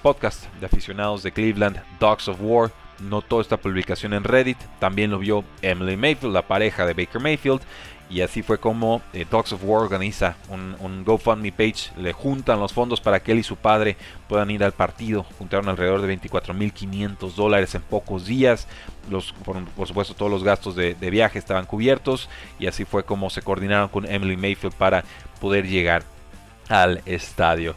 podcast 0.02 0.46
de 0.60 0.66
aficionados 0.66 1.24
de 1.24 1.32
Cleveland, 1.32 1.82
Dogs 2.00 2.28
of 2.28 2.38
War, 2.42 2.72
notó 3.00 3.42
esta 3.42 3.58
publicación 3.58 4.14
en 4.14 4.24
Reddit. 4.24 4.58
También 4.80 5.12
lo 5.12 5.20
vio 5.20 5.44
Emily 5.62 5.98
Mayfield, 5.98 6.34
la 6.34 6.48
pareja 6.48 6.86
de 6.86 6.94
Baker 6.94 7.22
Mayfield. 7.22 7.62
Y 8.10 8.22
así 8.22 8.44
fue 8.44 8.60
como 8.60 9.02
eh, 9.14 9.26
Dogs 9.30 9.54
of 9.54 9.62
War 9.64 9.82
organiza 9.82 10.36
un, 10.50 11.04
GoFundMe 11.04 11.52
page. 11.52 11.92
Le 11.98 12.14
juntan 12.14 12.60
los 12.60 12.72
fondos 12.72 13.02
para 13.02 13.22
que 13.22 13.32
él 13.32 13.40
y 13.40 13.44
su 13.44 13.56
padre 13.56 13.98
puedan 14.28 14.52
ir 14.52 14.64
al 14.64 14.74
partido. 14.74 15.24
Juntaron 15.40 15.68
alrededor 15.68 16.02
de 16.02 16.20
24.500 16.20 17.34
dólares 17.34 17.74
en 17.76 17.82
pocos 17.82 18.26
días. 18.26 18.68
Los, 19.10 19.34
por, 19.34 19.88
supuesto, 19.88 20.14
todos 20.14 20.32
los 20.32 20.44
gastos 20.44 20.76
de 20.76 21.10
viaje 21.10 21.40
estaban 21.40 21.66
cubiertos. 21.66 22.30
Y 22.60 22.68
así 22.68 22.86
fue 22.86 23.04
como 23.04 23.30
se 23.30 23.42
coordinaron 23.42 23.90
con 23.90 24.06
Emily 24.06 24.38
Mayfield 24.38 24.76
para 24.76 25.04
poder 25.42 25.68
llegar 25.68 26.04
al 26.70 27.02
estadio. 27.06 27.76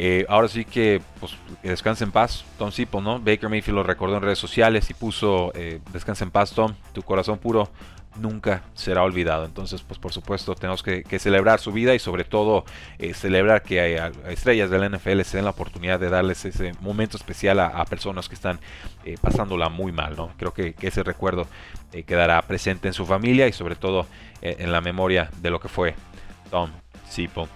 Eh, 0.00 0.24
ahora 0.28 0.46
sí 0.46 0.64
que, 0.64 1.02
pues, 1.18 1.36
descanse 1.64 2.04
en 2.04 2.12
paz, 2.12 2.44
Tom 2.56 2.70
Sipo, 2.70 3.00
¿no? 3.00 3.18
Baker 3.18 3.48
Mayfield 3.48 3.78
lo 3.78 3.82
recordó 3.82 4.16
en 4.16 4.22
redes 4.22 4.38
sociales 4.38 4.88
y 4.90 4.94
puso, 4.94 5.50
eh, 5.56 5.80
descanse 5.92 6.22
en 6.22 6.30
paz, 6.30 6.52
Tom, 6.52 6.72
tu 6.92 7.02
corazón 7.02 7.38
puro 7.38 7.68
nunca 8.14 8.62
será 8.74 9.02
olvidado. 9.02 9.44
Entonces, 9.44 9.82
pues 9.82 9.98
por 9.98 10.12
supuesto, 10.12 10.54
tenemos 10.54 10.84
que, 10.84 11.02
celebrar 11.18 11.58
su 11.58 11.72
vida 11.72 11.96
y 11.96 11.98
sobre 11.98 12.22
todo 12.22 12.64
eh, 13.00 13.12
celebrar 13.12 13.64
que 13.64 13.80
hay, 13.80 14.12
estrellas 14.28 14.70
del 14.70 14.88
NFL 14.88 15.22
se 15.22 15.38
den 15.38 15.44
la 15.44 15.50
oportunidad 15.50 15.98
de 15.98 16.10
darles 16.10 16.44
ese 16.44 16.74
momento 16.80 17.16
especial 17.16 17.58
a, 17.58 17.84
personas 17.86 18.28
que 18.28 18.36
están 18.36 18.60
eh, 19.04 19.16
pasándola 19.20 19.68
muy 19.68 19.90
mal. 19.90 20.14
¿no? 20.16 20.30
Creo 20.36 20.54
que, 20.54 20.76
ese 20.80 21.02
recuerdo 21.02 21.48
quedará 22.06 22.40
presente 22.42 22.86
en 22.86 22.94
su 22.94 23.04
familia 23.04 23.48
y 23.48 23.52
sobre 23.52 23.74
todo 23.74 24.06
en 24.42 24.70
la 24.70 24.80
memoria 24.80 25.28
de 25.42 25.50
lo 25.50 25.58
que 25.58 25.66
fue 25.66 25.96
Tom 26.52 26.70
Sipo. 27.08 27.48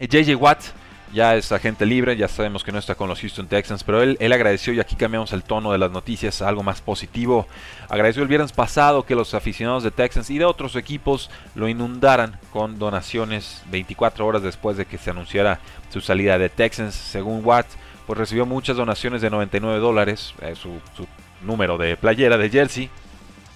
JJ 0.00 0.34
Watt 0.36 0.83
ya 1.14 1.36
es 1.36 1.52
agente 1.52 1.86
libre, 1.86 2.16
ya 2.16 2.28
sabemos 2.28 2.64
que 2.64 2.72
no 2.72 2.78
está 2.78 2.94
con 2.94 3.08
los 3.08 3.20
Houston 3.20 3.46
Texans, 3.46 3.84
pero 3.84 4.02
él, 4.02 4.16
él 4.20 4.32
agradeció 4.32 4.72
y 4.72 4.80
aquí 4.80 4.96
cambiamos 4.96 5.32
el 5.32 5.44
tono 5.44 5.72
de 5.72 5.78
las 5.78 5.90
noticias 5.90 6.42
a 6.42 6.48
algo 6.48 6.62
más 6.62 6.80
positivo. 6.80 7.46
Agradeció 7.88 8.22
el 8.22 8.28
viernes 8.28 8.52
pasado 8.52 9.04
que 9.04 9.14
los 9.14 9.32
aficionados 9.32 9.84
de 9.84 9.90
Texans 9.90 10.28
y 10.30 10.38
de 10.38 10.44
otros 10.44 10.76
equipos 10.76 11.30
lo 11.54 11.68
inundaran 11.68 12.38
con 12.52 12.78
donaciones 12.78 13.62
24 13.70 14.26
horas 14.26 14.42
después 14.42 14.76
de 14.76 14.86
que 14.86 14.98
se 14.98 15.10
anunciara 15.10 15.60
su 15.90 16.00
salida 16.00 16.36
de 16.36 16.48
Texans. 16.48 16.94
Según 16.94 17.42
Watt, 17.44 17.66
pues 18.06 18.18
recibió 18.18 18.44
muchas 18.44 18.76
donaciones 18.76 19.22
de 19.22 19.30
99 19.30 19.78
dólares, 19.78 20.34
eh, 20.42 20.54
su, 20.54 20.80
su 20.96 21.06
número 21.42 21.78
de 21.78 21.96
playera 21.96 22.36
de 22.36 22.50
jersey. 22.50 22.90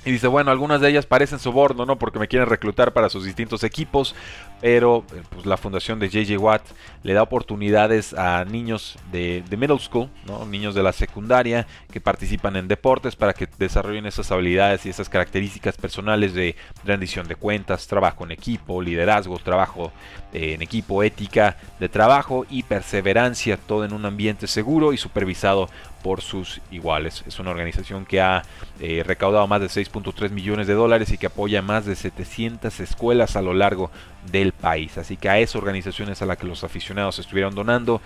Y 0.08 0.12
dice, 0.12 0.26
bueno, 0.26 0.50
algunas 0.50 0.80
de 0.80 0.88
ellas 0.88 1.04
parecen 1.04 1.38
soborno, 1.38 1.84
¿no? 1.84 1.98
Porque 1.98 2.18
me 2.18 2.28
quieren 2.28 2.48
reclutar 2.48 2.94
para 2.94 3.10
sus 3.10 3.26
distintos 3.26 3.62
equipos 3.62 4.14
pero 4.60 5.04
eh, 5.14 5.22
pues, 5.30 5.46
la 5.46 5.56
fundación 5.56 5.98
de 5.98 6.08
JJ 6.08 6.36
Watt 6.38 6.62
le 7.02 7.12
da 7.12 7.22
oportunidades 7.22 8.14
a 8.14 8.44
niños 8.44 8.96
de, 9.12 9.44
middle 9.50 9.78
school, 9.78 10.08
¿no? 10.26 10.44
niños 10.46 10.74
de 10.74 10.82
la 10.82 10.92
secundaria 10.92 11.66
que 11.92 12.00
participan 12.00 12.56
en 12.56 12.68
deportes 12.68 13.16
para 13.16 13.32
que 13.32 13.48
desarrollen 13.58 14.06
esas 14.06 14.30
habilidades 14.32 14.84
y 14.86 14.90
esas 14.90 15.08
características 15.08 15.76
personales 15.76 16.34
de 16.34 16.56
rendición 16.84 17.28
de 17.28 17.36
cuentas, 17.36 17.86
trabajo 17.86 18.24
en 18.24 18.32
equipo, 18.32 18.82
liderazgo, 18.82 19.38
trabajo 19.38 19.92
eh, 20.32 20.54
en 20.54 20.62
equipo, 20.62 21.02
ética 21.02 21.56
de 21.78 21.88
trabajo 21.88 22.46
y 22.50 22.64
perseverancia, 22.64 23.56
todo 23.56 23.84
en 23.84 23.92
un 23.92 24.04
ambiente 24.06 24.46
seguro 24.46 24.92
y 24.92 24.96
supervisado 24.96 25.68
por 26.02 26.20
sus 26.20 26.60
iguales. 26.70 27.24
Es 27.26 27.38
una 27.38 27.50
organización 27.50 28.04
que 28.04 28.20
ha 28.20 28.42
eh, 28.80 29.02
recaudado 29.06 29.46
más 29.46 29.60
de 29.60 29.66
6.3 29.66 30.30
millones 30.30 30.66
de 30.66 30.74
dólares 30.74 31.10
y 31.12 31.18
que 31.18 31.26
apoya 31.26 31.62
más 31.62 31.86
de 31.86 31.96
700 31.96 32.80
escuelas 32.80 33.36
a 33.36 33.42
lo 33.42 33.54
largo 33.54 33.90
del 34.30 34.52
país. 34.52 34.98
Así 34.98 35.16
que 35.16 35.28
a 35.28 35.38
esas 35.38 35.56
organizaciones 35.56 36.22
a 36.22 36.26
las 36.26 36.38
que 36.38 36.46
los 36.46 36.64
aficionados 36.64 37.18
estuvieron 37.18 37.54
donando 37.54 38.00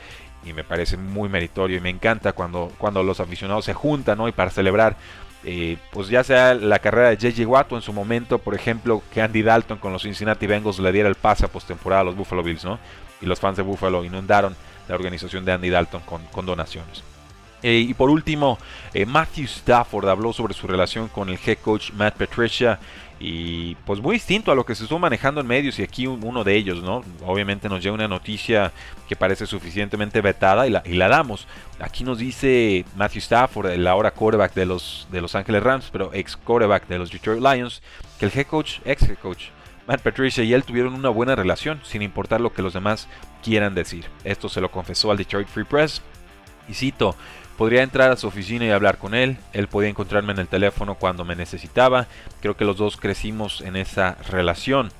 y 0.45 0.53
me 0.53 0.65
parece 0.65 0.97
muy 0.97 1.29
meritorio 1.29 1.77
y 1.77 1.81
me 1.81 1.91
encanta 1.91 2.33
cuando, 2.33 2.73
cuando 2.79 3.03
los 3.03 3.21
aficionados 3.21 3.65
se 3.65 3.75
juntan 3.75 4.27
y 4.27 4.33
para 4.33 4.51
celebrar 4.51 4.97
eh, 5.45 5.77
pues 5.91 6.09
ya 6.09 6.23
sea 6.23 6.55
la 6.55 6.79
carrera 6.79 7.11
de 7.11 7.17
JJ 7.17 7.47
Watt 7.47 7.73
o 7.73 7.77
en 7.77 7.83
su 7.83 7.93
momento, 7.93 8.39
por 8.39 8.55
ejemplo, 8.55 9.03
que 9.13 9.21
Andy 9.21 9.43
Dalton 9.43 9.79
con 9.79 9.93
los 9.93 10.03
Cincinnati 10.03 10.47
Bengals 10.47 10.79
le 10.79 10.93
diera 10.93 11.09
el 11.09 11.17
pase 11.17 11.47
a 11.47 11.49
postemporada 11.49 12.03
a 12.03 12.05
los 12.05 12.17
Buffalo 12.17 12.43
Bills, 12.43 12.65
¿no? 12.65 12.79
Y 13.21 13.27
los 13.27 13.41
fans 13.41 13.57
de 13.57 13.63
Buffalo 13.63 14.05
inundaron 14.05 14.55
la 14.89 14.95
organización 14.95 15.45
de 15.45 15.53
Andy 15.53 15.71
Dalton 15.71 16.03
con, 16.31 16.47
donaciones. 16.47 17.03
Eh, 17.62 17.87
y 17.88 17.95
por 17.95 18.11
último, 18.11 18.59
eh, 18.92 19.07
Matthew 19.07 19.45
Stafford 19.45 20.09
habló 20.09 20.33
sobre 20.33 20.54
su 20.54 20.66
relación 20.66 21.09
con 21.09 21.28
el 21.28 21.38
head 21.45 21.59
coach 21.59 21.92
Matt 21.92 22.16
Patricia 22.16 22.81
y 23.25 23.76
pues 23.87 24.00
muy 24.00 24.14
distinto 24.16 24.50
a 24.50 24.57
lo 24.57 24.66
que 24.66 24.75
se 24.75 24.83
estuvo 24.83 24.99
manejando 24.99 25.40
en 25.40 25.47
medios 25.47 25.78
y 25.78 25.85
aquí 25.85 26.09
uno 26.09 26.42
de 26.42 26.57
ellos, 26.57 26.83
¿no? 26.83 27.04
Obviamente 27.25 27.69
nos 27.69 27.81
llega 27.81 27.95
una 27.95 28.09
noticia 28.09 28.73
que 29.09 29.14
parece 29.14 29.47
suficientemente 29.47 30.21
vetada 30.21 30.66
y 30.66 30.71
la, 30.71 30.83
y 30.85 30.95
la 30.95 31.09
damos. 31.09 31.47
Aquí 31.78 32.02
nos 32.02 32.19
dice 32.19 32.85
Matthew 32.97 33.21
Stafford, 33.21 33.71
el 33.71 33.87
ahora 33.87 34.11
quarterback 34.11 34.54
de 34.54 34.66
los, 34.66 35.07
de 35.12 35.21
los 35.21 35.37
Ángeles 35.37 35.62
Rams, 35.62 35.88
pero 35.92 36.11
ex 36.12 36.37
quarterback 36.37 36.88
de 36.88 36.99
los 36.99 37.12
Detroit 37.12 37.40
Lions, 37.40 37.81
que 38.19 38.26
el 38.26 38.33
head 38.35 38.47
coach, 38.47 38.81
ex 38.85 39.02
head 39.02 39.19
coach, 39.19 39.45
Matt 39.87 40.00
Patricia 40.02 40.42
y 40.42 40.52
él 40.52 40.64
tuvieron 40.64 40.95
una 40.95 41.09
buena 41.09 41.37
relación, 41.37 41.81
sin 41.85 42.02
importar 42.02 42.40
lo 42.40 42.52
que 42.52 42.62
los 42.62 42.73
demás 42.73 43.09
quieran 43.42 43.75
decir. 43.75 44.07
Esto 44.25 44.49
se 44.49 44.61
lo 44.61 44.71
confesó 44.71 45.12
al 45.12 45.16
Detroit 45.16 45.47
Free 45.47 45.64
Press. 45.64 46.02
Y 46.69 46.75
cito, 46.75 47.16
Podría 47.57 47.83
entrar 47.83 48.11
a 48.11 48.16
su 48.16 48.26
oficina 48.26 48.64
y 48.64 48.71
hablar 48.71 48.99
con 48.99 49.14
él, 49.14 49.37
él 49.52 49.69
podía 49.69 49.90
encontrarme 49.90 50.33
en 50.33 50.38
el 50.38 50.49
teléfono 50.49 50.97
cuando 50.97 51.25
me 51.25 51.37
necesitaba, 51.37 52.09
creo 52.40 52.57
que 52.57 52.64
los 52.64 52.78
dos 52.78 52.97
crecimos 52.97 53.61
en 53.61 53.76
esa 53.76 54.16
relación. 54.31 54.90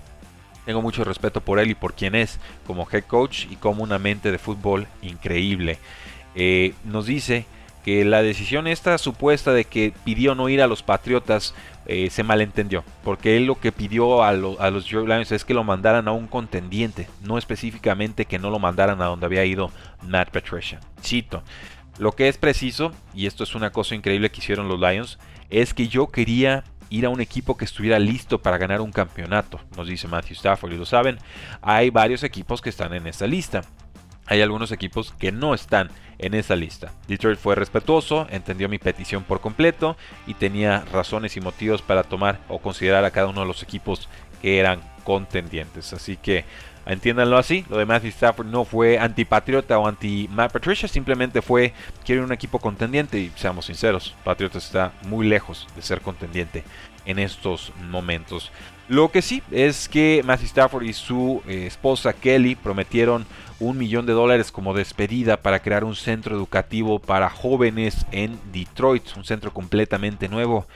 Tengo 0.66 0.83
mucho 0.83 1.02
respeto 1.02 1.40
por 1.40 1.59
él 1.59 1.71
y 1.71 1.75
por 1.75 1.95
quien 1.95 2.14
es 2.14 2.38
como 2.66 2.87
head 2.88 3.04
coach 3.04 3.47
y 3.50 3.57
como 3.57 3.83
una 3.83 3.99
mente 3.99 4.31
de 4.31 4.38
fútbol 4.38 4.87
increíble. 5.00 5.78
Eh, 6.35 6.75
nos 6.85 7.07
dice 7.07 7.47
que 7.85 8.05
la 8.05 8.23
decisión 8.23 8.67
esta 8.67 8.97
supuesta 8.99 9.53
de 9.53 9.65
que 9.65 9.93
pidió 10.05 10.35
no 10.35 10.49
ir 10.49 10.62
a 10.62 10.67
los 10.67 10.83
Patriotas 10.83 11.55
eh, 11.87 12.11
se 12.11 12.23
malentendió, 12.23 12.85
porque 13.03 13.37
él 13.37 13.47
lo 13.47 13.59
que 13.59 13.73
pidió 13.73 14.23
a, 14.23 14.33
los 14.33 14.93
Lions 14.93 15.33
es 15.33 15.45
que 15.45 15.55
lo 15.55 15.65
mandaran 15.65 16.07
a 16.07 16.12
un 16.12 16.29
contendiente, 16.29 17.09
no 17.23 17.39
específicamente 17.39 18.25
que 18.25 18.39
no 18.39 18.51
lo 18.51 18.61
mandaran 18.61 19.03
a 19.03 19.07
donde 19.07 19.27
había 19.27 19.45
ido 19.45 19.73
Matt 20.03 20.31
Patricia. 20.31 20.79
Cito, 21.03 21.43
lo 21.99 22.12
que 22.12 22.29
es 22.29 22.39
preciso, 22.39 22.93
y 23.15 23.27
esto 23.27 23.43
es 23.43 23.57
una 23.57 23.71
cosa 23.71 23.97
increíble 23.97 24.31
que 24.31 24.41
hicieron 24.41 24.69
los 24.69 24.79
Lions, 24.79 25.19
es 25.51 25.75
que 25.75 25.89
yo 25.89 26.07
quería 26.07 26.62
ir 26.89 27.07
a 27.07 27.09
un 27.09 27.21
equipo 27.21 27.57
que 27.57 27.65
estuviera 27.65 27.99
listo 27.99 28.41
para 28.41 28.59
ganar 28.59 28.81
un 28.81 28.93
campeonato, 28.93 29.59
nos 29.77 29.89
dice 29.89 30.07
Matthew 30.07 30.37
Stafford, 30.37 30.73
y 30.73 30.77
lo 30.77 30.85
saben, 30.85 31.19
hay 31.62 31.91
varios 31.91 32.23
equipos 32.23 32.61
que 32.61 32.71
están 32.71 32.95
en 32.95 33.09
esa 33.09 33.27
lista. 33.27 33.62
Hay 34.33 34.41
algunos 34.41 34.73
equipos 34.73 35.12
que 35.19 35.31
no 35.31 35.53
están 35.53 35.91
en 36.17 36.33
esa 36.33 36.57
lista. 36.57 36.91
Detroit 37.07 37.39
fue 37.39 37.55
respetuoso, 37.55 38.27
entendió 38.31 38.67
mi 38.67 38.79
petición 38.79 39.25
por 39.25 39.43
completo 39.43 39.95
y 40.27 40.33
tenía 40.33 40.87
razones 40.91 41.37
y 41.37 41.43
motivos 41.43 41.83
para 41.83 42.03
tomar 42.03 42.41
o 42.49 42.59
considerar 42.59 43.05
a 43.05 43.11
cada 43.11 43.27
uno 43.27 43.43
de 43.43 43.47
los 43.47 43.62
equipos 43.62 44.09
que 44.41 44.59
eran 44.59 44.81
contendientes. 45.05 45.93
Así 45.93 46.17
que 46.17 46.47
Entiéndanlo 46.85 47.39
así, 47.39 47.65
lo 47.69 47.79
de 47.79 47.87
Matthew 47.87 48.11
Stafford 48.11 48.47
no 48.49 48.65
fue 48.65 48.99
antipatriota 48.99 49.79
o 49.79 49.87
anti 49.87 50.29
Matt 50.33 50.53
Patricia, 50.53 50.89
simplemente 50.89 51.41
fue 51.41 51.73
quiere 52.05 52.23
un 52.23 52.33
equipo 52.33 52.59
contendiente 52.59 53.19
y 53.21 53.31
seamos 53.37 53.67
sinceros, 53.67 54.17
Patriotas 54.25 54.65
está 54.65 54.93
muy 55.03 55.27
lejos 55.27 55.69
de 55.77 55.83
ser 55.83 56.01
contendiente 56.01 56.65
en 57.05 57.19
estos 57.21 57.73
momentos. 57.89 58.51
Lo 58.89 59.11
que 59.11 59.23
sí 59.23 59.43
es 59.53 59.89
que 59.89 60.23
Matthew 60.25 60.47
Stafford 60.47 60.83
y 60.85 60.93
su 60.93 61.41
eh, 61.47 61.67
esposa 61.67 62.12
Kelly 62.12 62.57
prometieron 62.57 63.27
un 63.61 63.79
millón 63.79 64.07
de 64.07 64.12
dólares 64.12 64.51
como 64.51 64.75
despedida 64.75 65.37
para 65.37 65.61
crear 65.61 65.85
un 65.85 65.95
centro 65.95 66.35
educativo 66.35 66.99
para 66.99 67.31
jóvenes 67.31 68.07
en 68.11 68.39
Detroit, 68.53 69.05
un 69.17 69.25
centro 69.25 69.53
completamente 69.53 70.29
nuevo. 70.29 70.67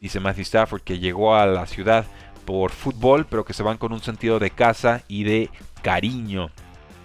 Dice 0.00 0.20
Matthew 0.20 0.42
Stafford 0.42 0.82
que 0.82 1.00
llegó 1.00 1.34
a 1.34 1.44
la 1.46 1.66
ciudad 1.66 2.06
por 2.46 2.70
fútbol, 2.70 3.26
pero 3.28 3.44
que 3.44 3.52
se 3.52 3.62
van 3.62 3.76
con 3.76 3.92
un 3.92 4.00
sentido 4.00 4.38
de 4.38 4.50
casa 4.50 5.02
y 5.08 5.24
de 5.24 5.50
cariño. 5.82 6.50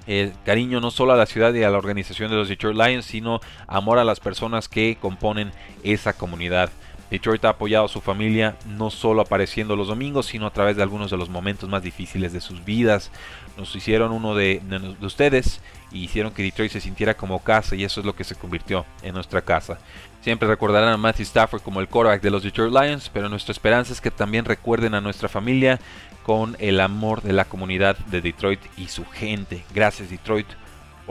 El 0.07 0.33
cariño 0.45 0.79
no 0.79 0.91
solo 0.91 1.13
a 1.13 1.17
la 1.17 1.25
ciudad 1.25 1.53
y 1.53 1.63
a 1.63 1.69
la 1.69 1.77
organización 1.77 2.31
de 2.31 2.37
los 2.37 2.47
Detroit 2.47 2.77
Lions, 2.77 3.05
sino 3.05 3.39
amor 3.67 3.97
a 3.99 4.03
las 4.03 4.19
personas 4.19 4.69
que 4.69 4.97
componen 4.99 5.51
esa 5.83 6.13
comunidad. 6.13 6.69
Detroit 7.11 7.43
ha 7.43 7.49
apoyado 7.49 7.85
a 7.85 7.89
su 7.89 7.99
familia 7.99 8.55
no 8.65 8.89
solo 8.89 9.21
apareciendo 9.21 9.75
los 9.75 9.89
domingos, 9.89 10.27
sino 10.27 10.47
a 10.47 10.53
través 10.53 10.77
de 10.77 10.83
algunos 10.83 11.11
de 11.11 11.17
los 11.17 11.29
momentos 11.29 11.69
más 11.69 11.83
difíciles 11.83 12.31
de 12.31 12.39
sus 12.39 12.63
vidas. 12.63 13.11
Nos 13.57 13.75
hicieron 13.75 14.13
uno 14.13 14.33
de, 14.33 14.61
de, 14.63 15.05
ustedes 15.05 15.59
y 15.91 16.05
hicieron 16.05 16.31
que 16.31 16.41
Detroit 16.41 16.71
se 16.71 16.79
sintiera 16.79 17.15
como 17.15 17.43
casa 17.43 17.75
y 17.75 17.83
eso 17.83 17.99
es 17.99 18.05
lo 18.05 18.15
que 18.15 18.23
se 18.23 18.35
convirtió 18.35 18.85
en 19.03 19.13
nuestra 19.13 19.41
casa. 19.41 19.77
Siempre 20.21 20.47
recordarán 20.47 20.93
a 20.93 20.97
Matthew 20.97 21.23
Stafford 21.23 21.61
como 21.61 21.81
el 21.81 21.89
quarterback 21.89 22.21
de 22.21 22.31
los 22.31 22.43
Detroit 22.43 22.73
Lions, 22.73 23.09
pero 23.13 23.27
nuestra 23.27 23.51
esperanza 23.51 23.91
es 23.91 23.99
que 23.99 24.09
también 24.09 24.45
recuerden 24.45 24.93
a 24.93 25.01
nuestra 25.01 25.27
familia 25.27 25.81
con 26.23 26.55
el 26.59 26.79
amor 26.79 27.21
de 27.23 27.33
la 27.33 27.43
comunidad 27.43 27.97
de 27.97 28.21
Detroit 28.21 28.61
y 28.77 28.87
su 28.87 29.05
gente. 29.05 29.65
Gracias 29.73 30.09
Detroit 30.09 30.47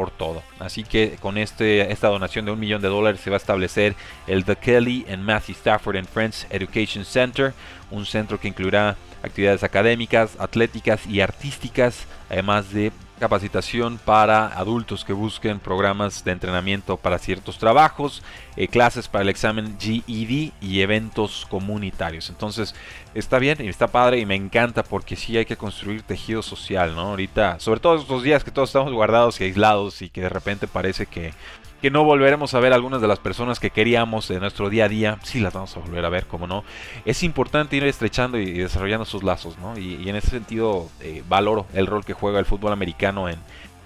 por 0.01 0.11
todo. 0.11 0.43
Así 0.59 0.83
que 0.83 1.19
con 1.21 1.37
este, 1.37 1.93
esta 1.93 2.09
donación 2.09 2.47
de 2.47 2.53
un 2.53 2.59
millón 2.59 2.81
de 2.81 2.89
dólares 2.89 3.21
se 3.21 3.29
va 3.29 3.37
a 3.37 3.45
establecer 3.45 3.95
el 4.27 4.47
The 4.47 4.57
Kelly 4.57 5.05
and 5.11 5.23
Matthew 5.23 5.55
Stafford 5.57 5.97
and 5.97 6.09
Friends 6.09 6.47
Education 6.49 7.05
Center, 7.05 7.53
un 7.91 8.07
centro 8.07 8.41
que 8.41 8.49
incluirá 8.49 8.97
actividades 9.23 9.63
académicas, 9.63 10.37
atléticas 10.39 11.07
y 11.07 11.21
artísticas, 11.21 12.07
además 12.31 12.73
de 12.73 12.93
capacitación 13.21 13.99
para 13.99 14.49
adultos 14.49 15.05
que 15.05 15.13
busquen 15.13 15.61
programas 15.61 16.25
de 16.25 16.33
entrenamiento 16.33 16.97
para 16.97 17.19
ciertos 17.19 17.59
trabajos, 17.59 18.25
eh, 18.57 18.67
clases 18.67 19.07
para 19.07 19.23
el 19.23 19.29
examen 19.29 19.77
GED 19.79 20.53
y 20.61 20.81
eventos 20.81 21.47
comunitarios. 21.49 22.31
Entonces 22.31 22.75
está 23.15 23.39
bien 23.39 23.59
y 23.61 23.69
está 23.69 23.87
padre 23.87 24.19
y 24.19 24.27
me 24.27 24.35
encanta 24.35 24.83
porque 24.83 25.15
sí 25.15 25.37
hay 25.37 25.45
que 25.45 25.57
construir 25.57 26.03
tejido 26.03 26.43
social, 26.43 26.97
¿no? 26.97 27.03
Ahorita, 27.03 27.61
sobre 27.61 27.79
todo 27.79 27.97
estos 27.97 28.23
días 28.25 28.43
que 28.43 28.51
todos 28.51 28.71
estamos 28.71 28.93
guardados 28.93 29.41
y 29.41 29.45
aislados 29.45 30.03
y 30.03 30.09
que 30.09 30.23
de 30.23 30.29
repente 30.29 30.67
parece 30.67 31.07
que 31.07 31.33
que 31.81 31.91
no 31.91 32.05
volveremos 32.05 32.55
a 32.55 32.61
ver 32.61 32.73
algunas 32.73 33.01
de 33.01 33.09
las 33.09 33.19
personas 33.19 33.59
que 33.59 33.71
queríamos 33.71 34.31
en 34.31 34.41
nuestro 34.41 34.69
día 34.69 34.85
a 34.85 34.89
día, 34.89 35.19
sí 35.23 35.41
las 35.41 35.53
vamos 35.53 35.77
a 35.77 35.81
volver 35.81 36.05
a 36.05 36.09
ver, 36.09 36.27
como 36.27 36.47
no. 36.47 36.65
Es 37.05 37.23
importante 37.23 37.77
ir 37.77 37.85
estrechando 37.85 38.39
y 38.39 38.53
desarrollando 38.53 39.05
sus 39.05 39.23
lazos, 39.23 39.59
¿no? 39.59 39.79
Y, 39.79 40.09
en 40.09 40.17
ese 40.17 40.31
sentido 40.31 40.89
eh, 41.01 41.23
valoro 41.29 41.67
el 41.73 41.87
rol 41.87 42.05
que 42.05 42.13
juega 42.13 42.39
el 42.39 42.45
fútbol 42.45 42.73
americano 42.73 43.29
en, 43.29 43.39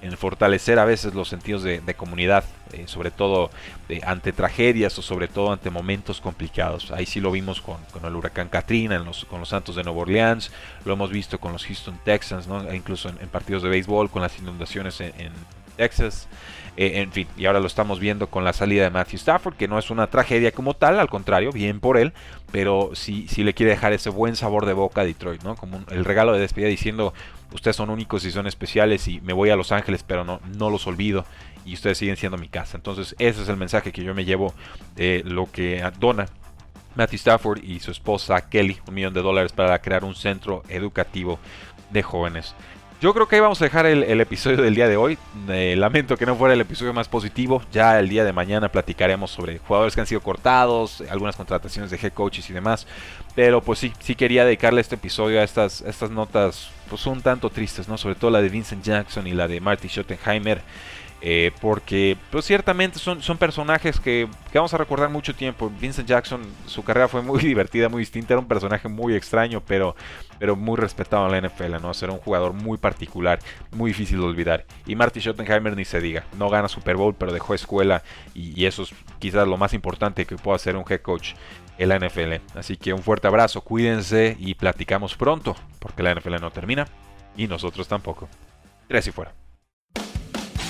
en 0.04 0.18
fortalecer 0.18 0.78
a 0.78 0.84
veces 0.84 1.14
los 1.14 1.28
sentidos 1.28 1.62
de, 1.62 1.94
comunidad, 1.94 2.44
eh, 2.72 2.84
sobre 2.86 3.10
todo 3.10 3.50
eh, 3.88 4.00
ante 4.04 4.34
tragedias 4.34 4.98
o 4.98 5.02
sobre 5.02 5.28
todo 5.28 5.50
ante 5.50 5.70
momentos 5.70 6.20
complicados. 6.20 6.90
Ahí 6.90 7.06
sí 7.06 7.20
lo 7.20 7.30
vimos 7.30 7.62
con, 7.62 7.78
el 8.04 8.14
huracán 8.14 8.50
Katrina, 8.50 9.02
con 9.30 9.40
los 9.40 9.48
Santos 9.48 9.76
de 9.76 9.82
Nueva 9.82 10.00
Orleans, 10.00 10.52
lo 10.84 10.92
hemos 10.92 11.10
visto 11.10 11.40
con 11.40 11.52
los 11.52 11.64
Houston 11.64 11.98
Texans, 12.04 12.46
e 12.68 12.76
incluso 12.76 13.08
en, 13.08 13.28
partidos 13.28 13.62
de 13.62 13.70
béisbol, 13.70 14.10
con 14.10 14.20
las 14.20 14.38
inundaciones 14.38 15.00
en, 15.00 15.32
Texas. 15.76 16.28
Eh, 16.76 17.00
en 17.00 17.12
fin, 17.12 17.28
y 17.36 17.46
ahora 17.46 17.60
lo 17.60 17.68
estamos 17.68 18.00
viendo 18.00 18.26
con 18.26 18.42
la 18.42 18.52
salida 18.52 18.82
de 18.82 18.90
Matthew 18.90 19.18
Stafford, 19.18 19.54
que 19.54 19.68
no 19.68 19.78
es 19.78 19.90
una 19.90 20.08
tragedia 20.08 20.50
como 20.50 20.74
tal, 20.74 20.98
al 20.98 21.08
contrario, 21.08 21.52
bien 21.52 21.78
por 21.78 21.98
él, 21.98 22.12
pero 22.50 22.90
sí, 22.94 23.26
sí 23.28 23.44
le 23.44 23.54
quiere 23.54 23.70
dejar 23.70 23.92
ese 23.92 24.10
buen 24.10 24.34
sabor 24.34 24.66
de 24.66 24.72
boca 24.72 25.02
a 25.02 25.04
Detroit, 25.04 25.42
¿no? 25.44 25.54
Como 25.54 25.84
el 25.90 26.04
regalo 26.04 26.32
de 26.32 26.40
despedida 26.40 26.68
diciendo, 26.68 27.14
ustedes 27.52 27.76
son 27.76 27.90
únicos 27.90 28.24
y 28.24 28.32
son 28.32 28.48
especiales 28.48 29.06
y 29.06 29.20
me 29.20 29.32
voy 29.32 29.50
a 29.50 29.56
Los 29.56 29.70
Ángeles, 29.70 30.02
pero 30.02 30.24
no, 30.24 30.40
no 30.56 30.68
los 30.68 30.86
olvido 30.88 31.24
y 31.64 31.74
ustedes 31.74 31.98
siguen 31.98 32.16
siendo 32.16 32.38
mi 32.38 32.48
casa. 32.48 32.76
Entonces 32.76 33.14
ese 33.18 33.42
es 33.42 33.48
el 33.48 33.56
mensaje 33.56 33.92
que 33.92 34.02
yo 34.02 34.14
me 34.14 34.24
llevo 34.24 34.52
de 34.96 35.22
lo 35.24 35.50
que 35.50 35.88
dona 36.00 36.26
Matthew 36.96 37.16
Stafford 37.16 37.62
y 37.62 37.80
su 37.80 37.90
esposa 37.90 38.48
Kelly, 38.48 38.78
un 38.86 38.94
millón 38.94 39.14
de 39.14 39.22
dólares 39.22 39.52
para 39.52 39.78
crear 39.80 40.04
un 40.04 40.14
centro 40.14 40.62
educativo 40.68 41.38
de 41.90 42.02
jóvenes. 42.02 42.54
Yo 43.04 43.12
creo 43.12 43.28
que 43.28 43.36
ahí 43.36 43.40
vamos 43.42 43.60
a 43.60 43.66
dejar 43.66 43.84
el, 43.84 44.18
episodio 44.18 44.62
del 44.62 44.74
día 44.74 44.88
de 44.88 44.96
hoy. 44.96 45.18
Eh, 45.50 45.74
lamento 45.76 46.16
que 46.16 46.24
no 46.24 46.36
fuera 46.36 46.54
el 46.54 46.60
episodio 46.62 46.94
más 46.94 47.06
positivo. 47.06 47.60
Ya 47.70 48.00
el 48.00 48.08
día 48.08 48.24
de 48.24 48.32
mañana 48.32 48.70
platicaremos 48.70 49.30
sobre 49.30 49.58
jugadores 49.58 49.94
que 49.94 50.00
han 50.00 50.06
sido 50.06 50.22
cortados, 50.22 51.04
algunas 51.10 51.36
contrataciones 51.36 51.90
de 51.90 51.98
head 51.98 52.14
coaches 52.14 52.48
y 52.48 52.54
demás. 52.54 52.86
Pero 53.34 53.60
pues 53.60 53.80
sí, 53.80 53.92
sí 54.00 54.14
quería 54.14 54.46
dedicarle 54.46 54.80
este 54.80 54.94
episodio 54.94 55.38
a 55.38 55.44
estas, 55.44 55.82
estas 55.82 56.10
notas 56.10 56.70
pues 56.88 57.04
un 57.04 57.20
tanto 57.20 57.50
tristes, 57.50 57.88
¿no? 57.88 57.98
Sobre 57.98 58.14
todo 58.14 58.30
la 58.30 58.40
de 58.40 58.48
Vincent 58.48 58.82
Jackson 58.82 59.26
y 59.26 59.32
la 59.32 59.48
de 59.48 59.60
Marty 59.60 59.88
Schottenheimer. 59.88 60.62
Eh, 61.26 61.52
porque 61.62 62.18
pues 62.30 62.44
ciertamente 62.44 62.98
son, 62.98 63.22
son 63.22 63.38
personajes 63.38 63.98
que, 63.98 64.28
vamos 64.52 64.74
a 64.74 64.76
recordar 64.76 65.08
mucho 65.08 65.34
tiempo. 65.34 65.72
Vincent 65.80 66.06
Jackson, 66.06 66.42
su 66.66 66.84
carrera 66.84 67.08
fue 67.08 67.22
muy 67.22 67.38
divertida, 67.42 67.88
muy 67.88 68.00
distinta, 68.00 68.34
era 68.34 68.40
un 68.40 68.48
personaje 68.48 68.88
muy 68.88 69.14
extraño, 69.14 69.62
pero, 69.66 69.96
pero 70.38 70.54
muy 70.54 70.76
respetado 70.76 71.24
en 71.26 71.32
la 71.32 71.48
NFL, 71.48 71.80
¿no? 71.80 71.92
Era 71.92 72.12
un 72.12 72.18
jugador 72.18 72.52
muy 72.52 72.76
particular, 72.76 73.38
muy 73.70 73.92
difícil 73.92 74.18
de 74.18 74.24
olvidar. 74.24 74.66
Y 74.86 74.96
Marty 74.96 75.20
Schottenheimer 75.20 75.74
ni 75.76 75.86
se 75.86 76.00
diga, 76.00 76.24
no 76.38 76.50
gana 76.50 76.68
Super 76.68 76.96
Bowl, 76.96 77.14
pero 77.14 77.32
dejó 77.32 77.54
escuela 77.54 78.02
y, 78.34 78.60
y 78.60 78.66
eso 78.66 78.82
es 78.82 78.90
quizás 79.18 79.48
lo 79.48 79.56
más 79.56 79.72
importante 79.72 80.26
que 80.26 80.36
pueda 80.36 80.56
hacer 80.56 80.76
un 80.76 80.84
head 80.86 81.00
coach 81.00 81.32
en 81.78 81.88
la 81.88 81.98
NFL. 81.98 82.34
Así 82.54 82.76
que 82.76 82.92
un 82.92 83.02
fuerte 83.02 83.28
abrazo, 83.28 83.62
cuídense 83.62 84.36
y 84.38 84.54
platicamos 84.54 85.16
pronto, 85.16 85.56
porque 85.78 86.02
la 86.02 86.14
NFL 86.14 86.40
no 86.40 86.50
termina 86.50 86.86
y 87.36 87.46
nosotros 87.46 87.88
tampoco. 87.88 88.28
Tres 88.88 89.06
y 89.06 89.12
fuera. 89.12 89.32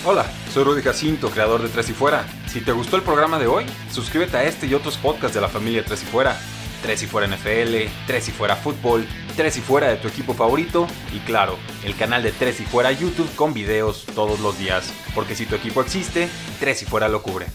Hola, 0.07 0.27
soy 0.53 0.65
Rudy 0.65 0.83
Jacinto, 0.83 1.31
creador 1.31 1.63
de 1.63 1.71
Tres 1.71 1.89
y 1.89 1.95
Fuera. 1.95 2.27
Si 2.47 2.61
te 2.61 2.73
gustó 2.73 2.97
el 2.97 3.03
programa 3.03 3.39
de 3.39 3.47
hoy, 3.47 3.65
suscríbete 3.91 4.37
a 4.37 4.45
este 4.45 4.67
y 4.67 4.75
otros 4.75 4.99
podcasts 4.99 5.35
de 5.35 5.41
la 5.41 5.49
familia 5.49 5.83
Tres 5.83 6.03
y 6.03 6.05
Fuera. 6.05 6.39
Tres 6.83 7.03
y 7.05 7.07
Fuera 7.07 7.27
NFL, 7.27 7.91
Tres 8.07 8.29
y 8.29 8.31
Fuera 8.31 8.55
Fútbol, 8.55 9.07
Tres 9.35 9.57
y 9.57 9.63
Fuera 9.63 9.89
de 9.89 9.97
tu 9.97 10.07
equipo 10.09 10.35
favorito 10.35 10.87
y 11.11 11.21
claro, 11.21 11.57
el 11.85 11.97
canal 11.97 12.23
de 12.23 12.33
Tres 12.33 12.61
y 12.61 12.67
Fuera 12.67 12.93
YouTube 12.93 13.35
con 13.35 13.55
videos 13.55 14.05
todos 14.15 14.41
los 14.41 14.59
días. 14.59 14.93
Porque 15.15 15.35
si 15.35 15.47
tu 15.47 15.55
equipo 15.55 15.81
existe, 15.81 16.29
Tres 16.61 16.83
y 16.83 16.85
Fuera 16.85 17.09
lo 17.09 17.23
cubre. 17.23 17.47